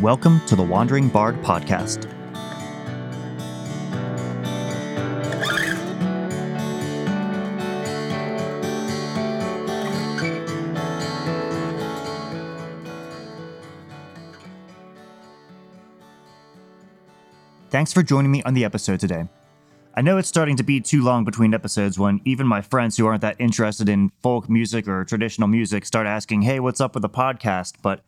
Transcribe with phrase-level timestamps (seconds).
[0.00, 2.08] Welcome to the Wandering Bard Podcast.
[17.70, 19.26] Thanks for joining me on the episode today.
[19.96, 23.06] I know it's starting to be too long between episodes when even my friends who
[23.06, 27.02] aren't that interested in folk music or traditional music start asking, hey, what's up with
[27.02, 27.74] the podcast?
[27.80, 28.04] But,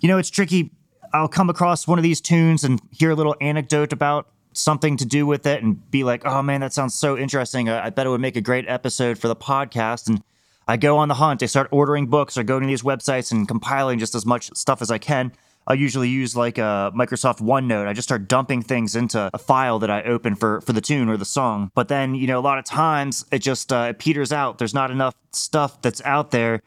[0.00, 0.72] you know, it's tricky.
[1.14, 5.06] I'll come across one of these tunes and hear a little anecdote about something to
[5.06, 7.68] do with it and be like, oh man, that sounds so interesting.
[7.68, 10.08] I, bet it would make a great episode for the podcast.
[10.08, 10.24] And
[10.66, 11.44] I go on the hunt.
[11.44, 14.82] I start ordering books or going to these websites and compiling just as much stuff
[14.82, 15.30] as I can.
[15.66, 17.86] I usually use like a Microsoft OneNote.
[17.86, 21.08] I just start dumping things into a file that I open for for the tune
[21.08, 21.70] or the song.
[21.74, 24.58] But then you know a lot of times it just uh, it peters out.
[24.58, 26.62] There's not enough stuff that's out there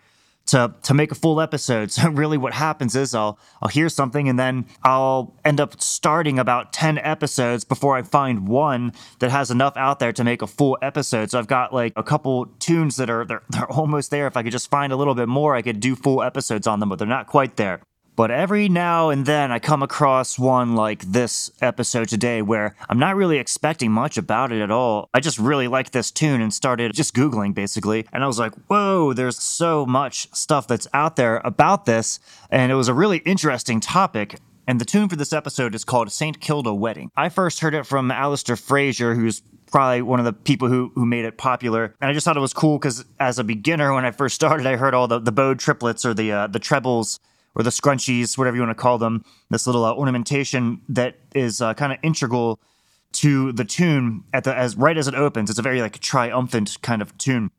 [0.46, 1.92] to to make a full episode.
[2.04, 6.40] So really what happens is I'll I'll hear something and then I'll end up starting
[6.40, 10.48] about 10 episodes before I find one that has enough out there to make a
[10.48, 11.32] full episode.
[11.32, 14.28] So I've got like a couple tunes that are they're, they're almost there.
[14.28, 16.80] If I could just find a little bit more, I could do full episodes on
[16.80, 17.82] them, but they're not quite there.
[18.16, 23.00] But every now and then I come across one like this episode today where I'm
[23.00, 25.10] not really expecting much about it at all.
[25.14, 28.06] I just really liked this tune and started just Googling basically.
[28.14, 32.20] And I was like, whoa, there's so much stuff that's out there about this.
[32.52, 34.40] And it was a really interesting topic.
[34.68, 36.40] And the tune for this episode is called St.
[36.40, 37.10] Kilda Wedding.
[37.18, 41.06] I first heard it from Alasdair Fraser, who's probably one of the people who who
[41.06, 41.96] made it popular.
[42.00, 44.68] And I just thought it was cool because as a beginner, when I first started,
[44.68, 47.20] I heard all the, the bowed triplets or the uh, the trebles
[47.56, 51.62] or the scrunchies, whatever you want to call them, this little uh, ornamentation that is
[51.62, 52.60] uh, kind of integral
[53.14, 55.50] to the tune at the as right as it opens.
[55.50, 57.52] It's a very like triumphant kind of tune.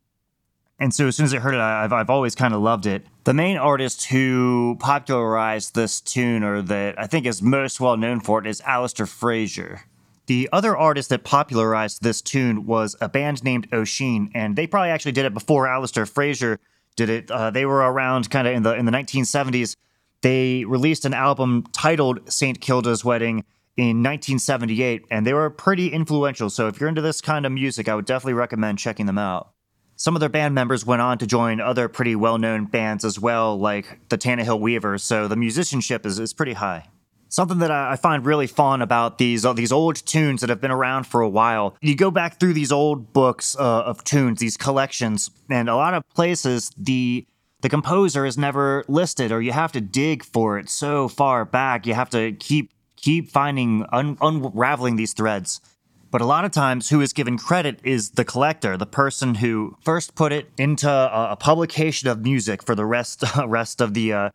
[0.81, 3.07] And so as soon as I heard it, I've, I've always kind of loved it.
[3.23, 8.21] The main artist who popularized this tune, or that I think is most well known
[8.21, 9.83] for it, is Alasdair Fraser.
[10.27, 14.91] The other artist that popularized this tune was a band named Ossian, and they probably
[14.91, 16.59] actually did it before Alasdair Fraser
[16.97, 17.31] did it.
[17.31, 19.77] Uh, they were around kind of in the in the 1970s.
[20.25, 22.59] They released an album titled St.
[22.59, 23.45] Kilda's Wedding
[23.77, 26.49] in 1978, and they were pretty influential.
[26.49, 29.51] So if you're into this kind of music, I would definitely recommend checking them out.
[29.97, 33.21] Some of their band members went on to join other pretty well known bands as
[33.21, 36.89] well, like the Tannahill Weavers, so the musicianship is, is pretty high.
[37.29, 40.71] Something that I find really fun about these uh, these old tunes that have been
[40.71, 41.77] around for a while.
[41.83, 45.93] You go back through these old books uh, of tunes, these collections, and a lot
[45.93, 47.27] of places the
[47.65, 51.87] the composer is never listed, or you have to dig for it so far back.
[51.87, 55.63] You have to keep keep finding un- unraveling these threads.
[56.11, 59.79] But a lot of times, who is given credit is the collector, the person who
[59.81, 64.13] first put it into a, a publication of music for the rest rest of the
[64.13, 64.31] uh,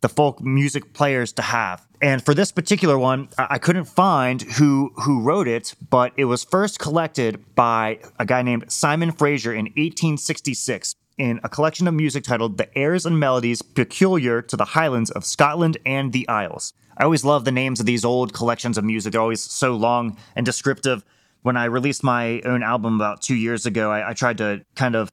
[0.00, 1.86] the folk music players to have.
[2.00, 6.44] And for this particular one, I couldn't find who who wrote it, but it was
[6.44, 12.24] first collected by a guy named Simon Fraser in 1866 in a collection of music
[12.24, 16.72] titled The Airs and Melodies Peculiar to the Highlands of Scotland and the Isles.
[16.96, 19.12] I always love the names of these old collections of music.
[19.12, 21.04] They're always so long and descriptive.
[21.42, 24.96] When I released my own album about two years ago, I, I tried to kind
[24.96, 25.12] of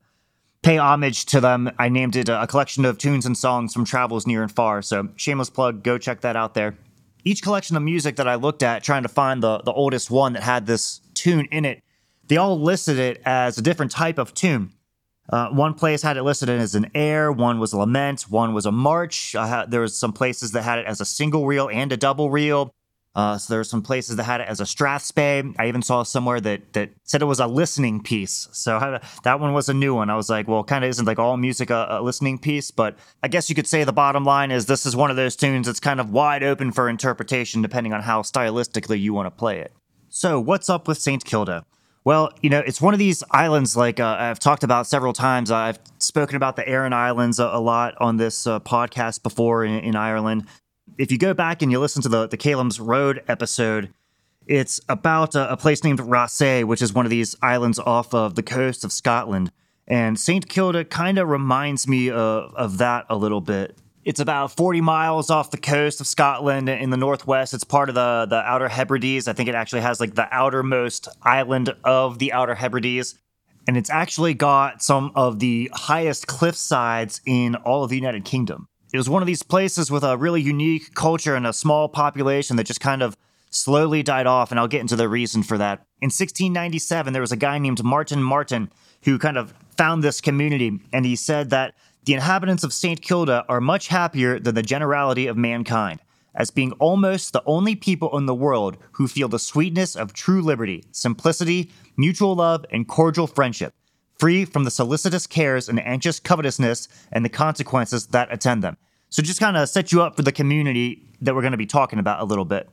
[0.62, 1.70] pay homage to them.
[1.78, 4.82] I named it a collection of tunes and songs from travels near and far.
[4.82, 6.78] So, shameless plug, go check that out there.
[7.26, 10.34] Each collection of music that I looked at, trying to find the, the oldest one
[10.34, 11.84] that had this tune in it,
[12.28, 14.72] they all listed it as a different type of tune.
[15.30, 18.66] Uh, one place had it listed as an air, one was a lament, one was
[18.66, 19.34] a march.
[19.34, 22.30] Had, there was some places that had it as a single reel and a double
[22.30, 22.74] reel.
[23.18, 25.56] Uh, so there were some places that had it as a strathspey.
[25.58, 28.48] I even saw somewhere that that said it was a listening piece.
[28.52, 30.12] So that one was a new one.
[30.12, 32.96] I was like, well, kind of isn't like all music a, a, listening piece, but
[33.24, 35.66] I guess you could say the bottom line is this is one of those tunes
[35.66, 39.62] that's kind of wide open for interpretation depending on how stylistically you want to play
[39.62, 39.74] it.
[40.10, 41.26] So what's up with St.
[41.26, 41.66] Kilda?
[42.08, 45.52] Well, you know, it's one of these islands like uh, I've talked about several times.
[45.52, 49.80] I've spoken about the Aran Islands a, a lot on this uh, podcast before in,
[49.80, 50.48] in Ireland
[50.98, 53.94] if you go back and you listen to the the Calum's Road episode,
[54.46, 58.36] it's about a, a place named Raasay, which is one of these islands off of
[58.36, 59.52] the coast of Scotland.
[59.88, 60.50] And St.
[60.50, 63.78] Kilda kind of reminds me of, of that a little bit.
[64.08, 67.54] It's about 40 miles off the coast of Scotland in the northwest.
[67.54, 69.28] It's part of the, the Outer Hebrides.
[69.28, 73.16] I think it actually has like the outermost island of the Outer Hebrides.
[73.68, 78.24] And it's actually got some of the highest cliff sides in all of the United
[78.24, 81.90] Kingdom it was one of these places with a really unique culture and a small
[81.90, 83.18] population that just kind of
[83.50, 85.80] slowly died off, and I'll get into the reason for that.
[86.02, 88.72] In 1697, there was a guy named Martin Martin
[89.04, 91.76] who kind of found this community, and he said that
[92.08, 93.02] the inhabitants of St.
[93.02, 96.00] Kilda are much happier than the generality of mankind,
[96.34, 100.42] as being almost the only people in the world who feel the sweetness of true
[100.42, 103.74] liberty, simplicity, mutual love, and cordial friendship,
[104.18, 108.78] free from the solicitous cares and anxious covetousness and the consequences that attend them.
[109.10, 111.66] So, just kind of set you up for the community that we're going to be
[111.66, 112.70] talking about a little bit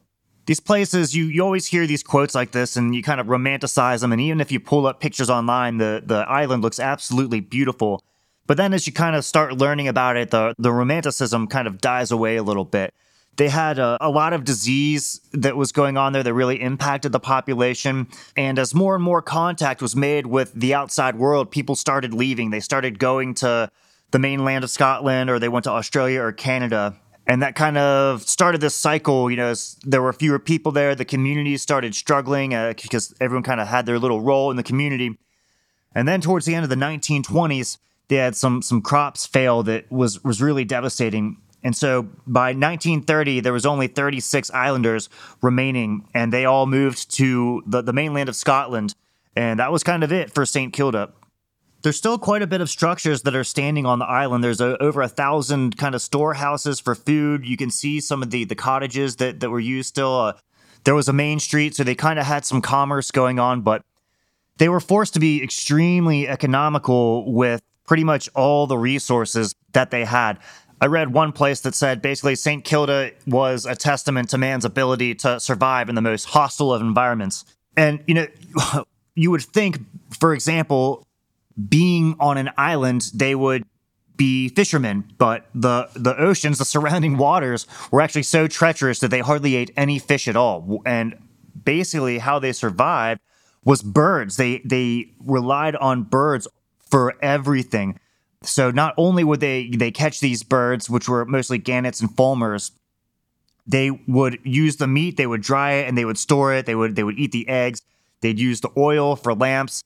[0.46, 4.00] these places you, you always hear these quotes like this and you kind of romanticize
[4.00, 8.04] them and even if you pull up pictures online the, the island looks absolutely beautiful
[8.46, 11.80] but then as you kind of start learning about it the, the romanticism kind of
[11.80, 12.94] dies away a little bit
[13.36, 17.10] they had a, a, lot of disease that was going on there that really impacted
[17.10, 18.06] the population
[18.36, 22.50] and as more and more contact was made with the outside world people started leaving
[22.50, 23.70] they started going to
[24.10, 26.96] the mainland of scotland or they went to australia or canada
[27.26, 29.30] and that kind of started this cycle.
[29.30, 30.94] You know, there were fewer people there.
[30.94, 34.62] The community started struggling uh, because everyone kind of had their little role in the
[34.62, 35.16] community.
[35.94, 37.78] And then towards the end of the 1920s,
[38.08, 41.38] they had some some crops fail that was was really devastating.
[41.62, 45.08] And so by 1930, there was only 36 islanders
[45.40, 48.94] remaining, and they all moved to the, the mainland of Scotland.
[49.34, 50.74] And that was kind of it for St.
[50.74, 51.12] Kilda
[51.84, 54.42] there's still quite a bit of structures that are standing on the island.
[54.42, 57.46] There's a, over a thousand kind of storehouses for food.
[57.46, 60.18] You can see some of the the cottages that that were used still.
[60.18, 60.32] Uh,
[60.84, 63.82] there was a main street, so they kind of had some commerce going on, but
[64.56, 70.04] they were forced to be extremely economical with pretty much all the resources that they
[70.04, 70.38] had.
[70.80, 72.64] I read one place that said basically St.
[72.64, 77.44] Kilda was a testament to man's ability to survive in the most hostile of environments.
[77.76, 78.26] And, you know,
[79.14, 79.78] you would think,
[80.18, 81.06] for example,
[81.68, 83.64] being on an island, they would
[84.16, 89.20] be fishermen, but the the oceans, the surrounding waters, were actually so treacherous that they
[89.20, 90.82] hardly ate any fish at all.
[90.86, 91.18] And
[91.64, 93.20] basically, how they survived
[93.64, 94.36] was birds.
[94.36, 96.46] They they relied on birds
[96.90, 97.98] for everything.
[98.42, 102.72] So not only would they they catch these birds, which were mostly gannets and fulmars,
[103.66, 106.66] they would use the meat, they would dry it, and they would store it.
[106.66, 107.82] They would they would eat the eggs.
[108.20, 109.82] They'd use the oil for lamps.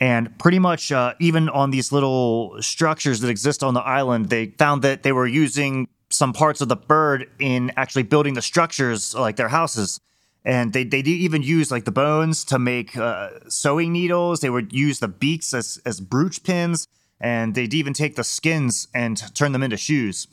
[0.00, 4.46] And pretty much, uh, even on these little structures that exist on the island, they
[4.46, 9.14] found that they were using some parts of the bird in actually building the structures,
[9.14, 10.00] like their houses.
[10.44, 14.40] And they, they even use like the bones to make uh, sewing needles.
[14.40, 16.86] They would use the beaks as, as brooch pins.
[17.20, 20.28] And they'd even take the skins and turn them into shoes.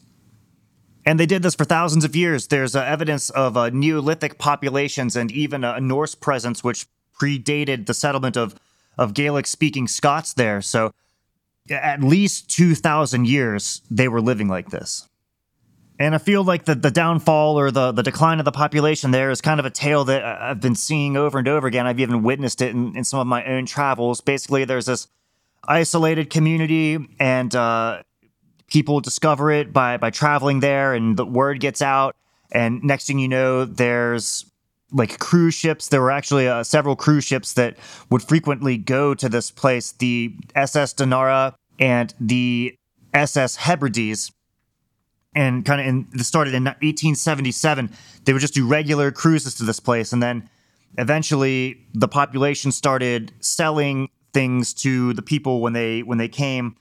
[1.05, 2.47] And they did this for thousands of years.
[2.47, 6.87] There's uh, evidence of uh, Neolithic populations and even a Norse presence, which
[7.19, 8.55] predated the settlement of
[8.97, 10.61] of Gaelic speaking Scots there.
[10.61, 10.91] So
[11.69, 15.07] at least 2,000 years they were living like this.
[15.97, 19.31] And I feel like the, the downfall or the, the decline of the population there
[19.31, 21.87] is kind of a tale that I've been seeing over and over again.
[21.87, 24.19] I've even witnessed it in, in some of my own travels.
[24.19, 25.07] Basically, there's this
[25.67, 28.03] isolated community, and uh,
[28.67, 32.15] people discover it by, by traveling there, and the word gets out.
[32.51, 34.45] And next thing you know, there's
[34.91, 35.87] like cruise ships.
[35.87, 37.77] There were actually uh, several cruise ships that
[38.09, 39.93] would frequently go to this place.
[39.93, 42.77] The SS Dunara and the
[43.13, 44.31] SS Hebrides.
[45.35, 47.91] And kind of in this started in 1877.
[48.23, 50.49] They would just do regular cruises to this place, and then
[50.97, 56.77] eventually the population started selling things to the people when they when they came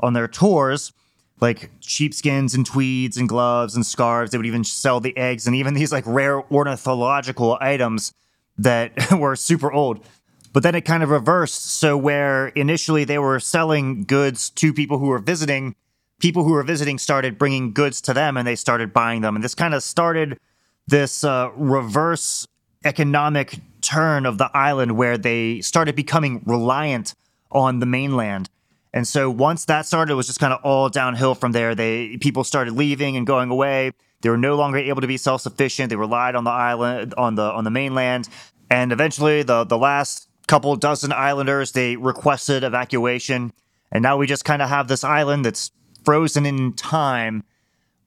[0.00, 0.92] on their tours
[1.40, 4.30] like sheepskins and tweeds and gloves and scarves.
[4.30, 8.12] They would even sell the eggs and even these like rare ornithological items
[8.56, 10.04] that were super old.
[10.52, 11.66] But then it kind of reversed.
[11.78, 15.76] So, where initially they were selling goods to people who were visiting,
[16.18, 19.36] people who were visiting started bringing goods to them and they started buying them.
[19.36, 20.38] And this kind of started
[20.86, 22.46] this uh, reverse
[22.84, 27.14] economic turn of the island where they started becoming reliant
[27.50, 28.48] on the mainland.
[28.92, 31.74] And so once that started, it was just kind of all downhill from there.
[31.74, 33.92] They people started leaving and going away.
[34.22, 35.90] They were no longer able to be self sufficient.
[35.90, 38.28] They relied on the island on the on the mainland,
[38.70, 43.52] and eventually the the last couple dozen islanders they requested evacuation,
[43.92, 45.70] and now we just kind of have this island that's
[46.08, 47.44] frozen in time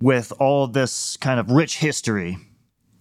[0.01, 2.36] with all this kind of rich history.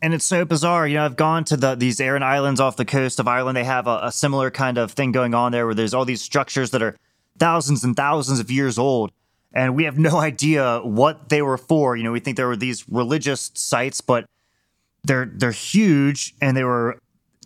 [0.02, 1.07] And it's so bizarre, you know.
[1.07, 3.57] I've gone to the these Aran Islands off the coast of Ireland.
[3.57, 6.21] They have a, a similar kind of thing going on there, where there's all these
[6.21, 6.99] structures that are
[7.38, 9.11] thousands and thousands of years old
[9.54, 11.97] and we have no idea what they were for.
[11.97, 14.26] You know, we think there were these religious sites, but
[15.02, 16.99] they're they're huge and they were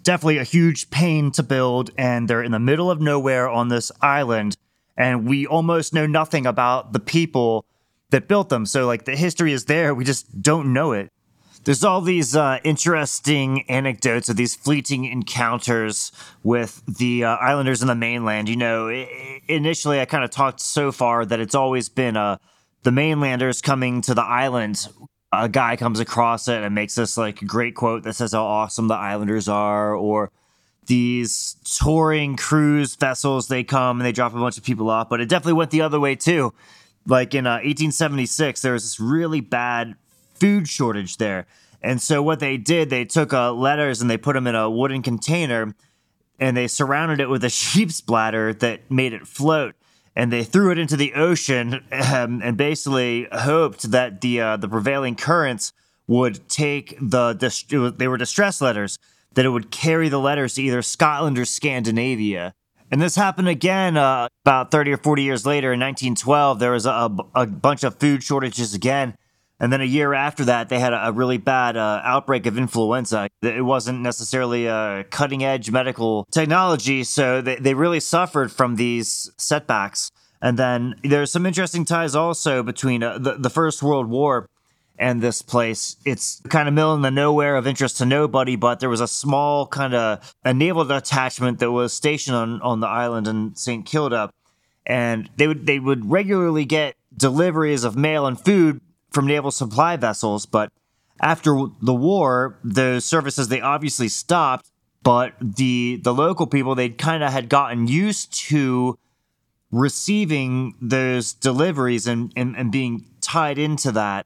[0.02, 3.92] definitely a huge pain to build and they're in the middle of nowhere on this
[4.02, 4.56] island
[4.96, 7.64] and we almost know nothing about the people
[8.10, 8.66] that built them.
[8.66, 11.10] So like the history is there, we just don't know it
[11.64, 17.88] there's all these uh, interesting anecdotes of these fleeting encounters with the uh, islanders in
[17.88, 18.48] the mainland.
[18.48, 18.88] You know,
[19.48, 22.38] initially I kind of talked so far that it's always been a
[22.82, 24.88] the mainlanders coming to the island,
[25.32, 28.88] a guy comes across it and makes this like great quote that says how awesome
[28.88, 30.30] the islanders are, or
[30.86, 35.08] these touring cruise vessels they come and they drop a bunch of people off.
[35.08, 36.52] But it definitely went the other way too.
[37.06, 39.94] Like in uh, 1876, there was this really bad
[40.34, 41.46] food shortage there.
[41.82, 44.70] And so what they did, they took uh, letters and they put them in a
[44.70, 45.74] wooden container
[46.38, 49.74] and they surrounded it with a sheep's bladder that made it float
[50.16, 54.68] and they threw it into the ocean um, and basically hoped that the uh, the
[54.68, 55.72] prevailing currents
[56.06, 58.98] would take the dist- they were distress letters
[59.34, 62.54] that it would carry the letters to either Scotland or Scandinavia.
[62.90, 66.58] And this happened again uh, about 30 or 40 years later in 1912.
[66.58, 69.16] There was a, a, bunch of food shortages again.
[69.58, 73.28] And then a year after that, they had a, really bad uh, outbreak of influenza.
[73.42, 79.30] It wasn't necessarily a cutting edge medical technology, so they, they really suffered from these
[79.38, 80.10] setbacks.
[80.42, 84.48] And then there's some interesting ties also between uh, the, the First World War
[84.98, 85.96] and this place.
[86.04, 89.08] It's kind of middle in the nowhere of interest to nobody, but there was a
[89.08, 93.84] small kind of a naval detachment that was stationed on, on the island in St.
[93.84, 94.30] Kilda.
[94.86, 99.96] And they would they would regularly get deliveries of mail and food from naval supply
[99.96, 100.70] vessels, but
[101.20, 104.70] after the war, those services they obviously stopped.
[105.02, 108.98] But the the local people they kind of had gotten used to
[109.74, 114.24] receiving those deliveries and, and, and being tied into that.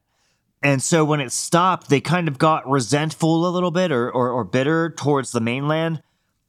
[0.61, 4.29] And so when it stopped, they kind of got resentful a little bit or, or,
[4.29, 6.01] or bitter towards the mainland.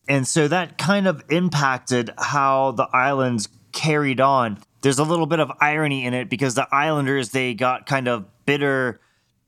[0.09, 5.41] And so that kind of impacted how the islands carried on there's a little bit
[5.41, 9.01] of irony in it because the Islanders they got kind of bitter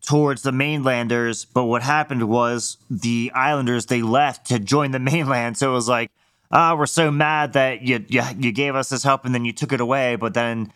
[0.06, 5.56] towards the mainlanders, but what happened was the Islanders they left to join the mainland.
[5.56, 6.10] So it was like,
[6.50, 9.44] ah, oh, we're so mad that you, you you gave us this help and then
[9.44, 10.16] you took it away.
[10.16, 10.72] But then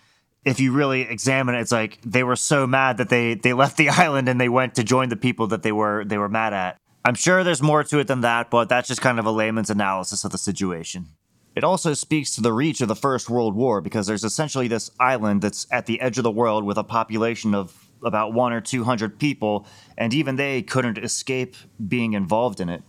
[0.46, 3.76] if you really examine it, it's like they were so mad that they they left
[3.76, 6.54] the island and they went to join the people that they were they were mad
[6.54, 6.78] at.
[7.04, 9.70] I'm sure there's more to it than that, but that's just kind of a layman's
[9.70, 11.08] analysis of the situation.
[11.54, 14.90] It also speaks to the reach of the First World War because there's essentially this
[15.00, 18.60] island that's at the edge of the world with a population of about one or
[18.60, 19.66] two hundred people,
[19.98, 21.56] and even they couldn't escape
[21.88, 22.82] being involved in it.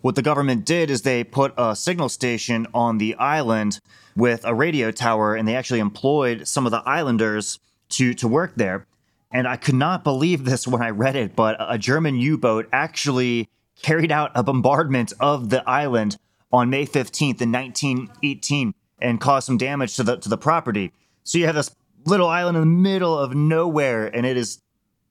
[0.00, 3.80] What the government did is they put a signal station on the island
[4.16, 7.58] with a radio tower, and they actually employed some of the islanders
[7.90, 8.86] to, to work there.
[9.30, 12.68] And I could not believe this when I read it, but a German U boat
[12.72, 13.48] actually
[13.82, 16.16] carried out a bombardment of the island
[16.52, 20.92] on May 15th in 1918 and caused some damage to the to the property.
[21.24, 21.74] So you have this
[22.06, 24.60] little island in the middle of nowhere and it is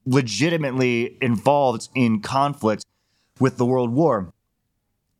[0.06, 2.84] legitimately involved in conflict
[3.40, 4.32] with the World War.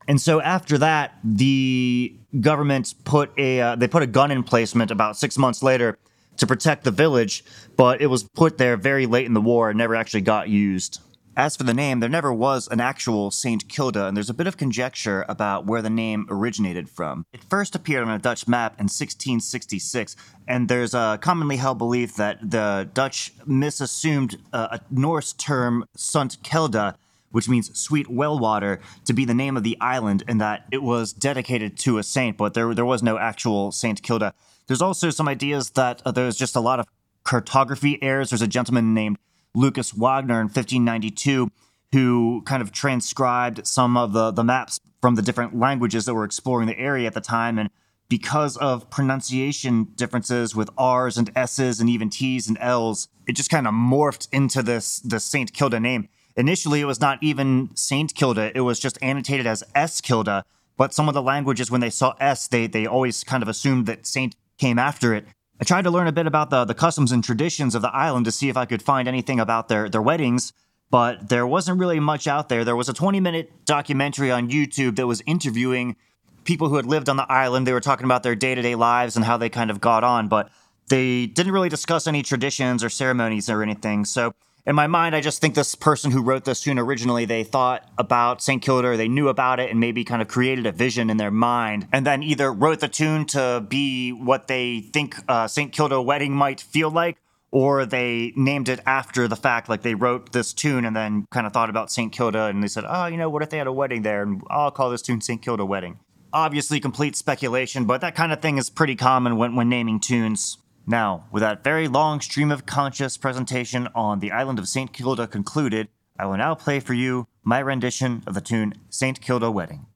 [0.07, 5.17] And so after that, the government put a uh, they put a gun emplacement about
[5.17, 5.97] 6 months later
[6.37, 7.43] to protect the village,
[7.77, 10.99] but it was put there very late in the war and never actually got used.
[11.37, 13.67] As for the name, there never was an actual St.
[13.67, 17.25] Kilda, and there's a bit of conjecture about where the name originated from.
[17.33, 20.15] It first appeared on a Dutch map in 1666,
[20.47, 26.95] and there's a commonly held belief that the Dutch misassumed a Norse term Sunt Kelda,
[27.35, 30.81] which means sweet well water, to be the name of the island, and that it
[30.81, 34.01] was dedicated to a saint, but there, there was no actual St.
[34.01, 34.33] Kilda.
[34.67, 36.87] There's also some ideas that uh, there's just a lot of
[37.25, 38.29] cartography errors.
[38.29, 39.17] There's a gentleman named
[39.53, 41.51] Lucas Wagner in 1592,
[41.91, 46.23] who kind of transcribed some of the, the maps from the different languages that were
[46.23, 47.59] exploring the area at the time.
[47.59, 47.69] And
[48.07, 53.49] because of pronunciation differences with R's and S's and even T's and L's, it just
[53.49, 55.51] kind of morphed into this, the St.
[55.51, 56.07] Kilda name.
[56.37, 58.13] Initially, it was not even St.
[58.13, 60.01] Kilda, it was just annotated as S.
[60.01, 60.43] Kilda.
[60.77, 63.85] But some of the languages, when they saw S, they, they always kind of assumed
[63.85, 65.25] that Saint came after it.
[65.59, 68.25] I tried to learn a bit about the, the customs and traditions of the island
[68.25, 70.51] to see if I could find anything about their, their weddings,
[70.91, 72.65] but there wasn't really much out there.
[72.65, 75.95] There was a 20 minute documentary on YouTube that was interviewing
[76.43, 77.65] people who had lived on the island.
[77.65, 80.03] They were talking about their day to day lives and how they kind of got
[80.03, 80.49] on, but
[80.89, 84.03] they didn't really discuss any traditions or ceremonies or anything.
[84.03, 84.33] So
[84.65, 87.87] in my mind, I just think this person who wrote this tune originally, they thought
[87.99, 88.61] about St.
[88.61, 91.87] Kilda, they knew about it, and maybe kind of created a vision in their mind,
[91.91, 95.71] and then either wrote the tune to be what they think uh, St.
[95.71, 97.17] Kilda wedding might feel like,
[97.51, 101.45] or they named it after the fact, like they wrote this tune and then kind
[101.45, 102.11] of thought about St.
[102.11, 104.41] Kilda, and they said, oh, you know, what if they had a wedding there, and
[104.49, 105.41] I'll call this tune St.
[105.41, 105.99] Kilda Wedding.
[106.33, 110.57] Obviously, complete speculation, but that kind of thing is pretty common when, when naming tunes.
[110.87, 114.93] Now, with that very long stream of conscious presentation on the island of St.
[114.93, 115.87] Kilda concluded,
[116.19, 119.19] I will now play for you my rendition of the tune St.
[119.19, 119.87] Kilda Wedding.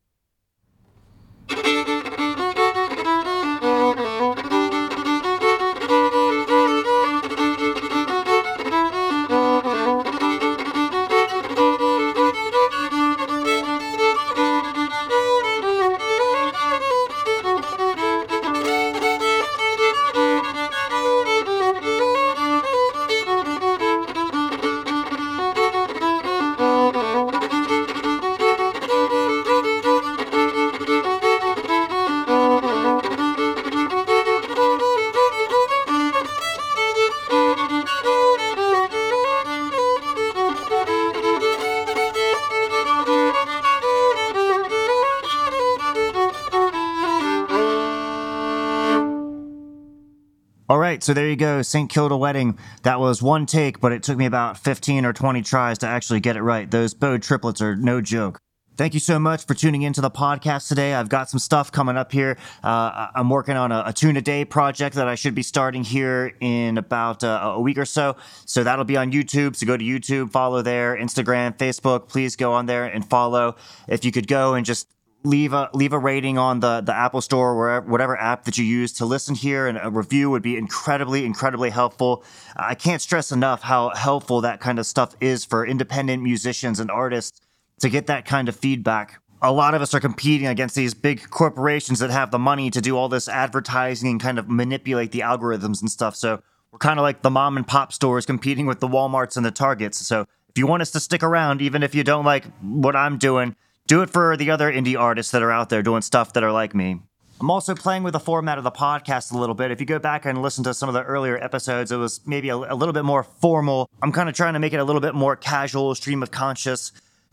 [51.09, 51.63] So there you go.
[51.63, 51.89] St.
[51.89, 52.59] Kilda Wedding.
[52.83, 56.19] That was one take, but it took me about 15 or 20 tries to actually
[56.19, 56.69] get it right.
[56.69, 58.39] Those bowed triplets are no joke.
[58.77, 60.93] Thank you so much for tuning into the podcast today.
[60.93, 62.37] I've got some stuff coming up here.
[62.63, 65.83] Uh, I'm working on a, a, tune a day project that I should be starting
[65.83, 68.15] here in about uh, a week or so.
[68.45, 69.55] So that'll be on YouTube.
[69.55, 72.07] So go to YouTube, follow there, Instagram, Facebook.
[72.07, 73.55] Please go on there and follow.
[73.87, 74.87] If you could go and just
[75.23, 78.65] leave a leave a rating on the the Apple Store or whatever app that you
[78.65, 82.23] use to listen here, and a review would be incredibly incredibly helpful.
[82.55, 86.89] I can't stress enough how helpful that kind of stuff is for independent musicians and
[86.89, 87.41] artists
[87.79, 89.21] to get that kind of feedback.
[89.41, 92.81] A lot of us are competing against these big corporations that have the money to
[92.81, 96.15] do all this advertising and kind of manipulate the algorithms and stuff.
[96.17, 99.45] So we're kind of like the mom and pop stores competing with the Walmarts and
[99.45, 100.05] the Targets.
[100.05, 103.17] So if you want us to stick around, even if you don't like what I'm
[103.17, 103.55] doing,
[103.89, 106.51] do it for the other indie artists that are out there doing stuff that are
[106.51, 107.01] like me.
[107.41, 109.71] I'm also playing with the format of the podcast a little bit.
[109.71, 112.49] If you go back and listen to some of the earlier episodes, it was maybe
[112.49, 113.89] a, a little bit more formal.
[114.03, 116.91] I'm kind of trying to make it a little bit more casual, stream of conscious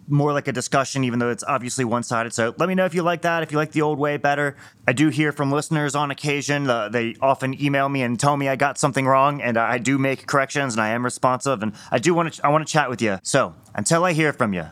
[0.09, 2.33] more like a discussion, even though it's obviously one sided.
[2.33, 4.57] So let me know if you like that, if you like the old way better.
[4.87, 6.71] I do hear from listeners on occasion.
[6.71, 9.99] Uh, they often email me and tell me I got something wrong, and I do
[9.99, 12.89] make corrections and I am responsive, and I do want to I want to chat
[12.89, 13.19] with you.
[13.25, 14.67] So until I hear from you,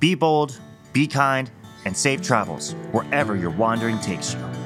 [0.00, 0.58] be bold,
[0.92, 1.50] be kind,
[1.84, 4.59] and safe travels wherever your wandering takes you.